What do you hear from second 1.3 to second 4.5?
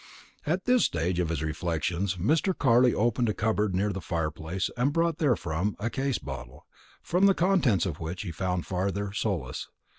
reflections, Mr. Carley opened a cupboard near the fire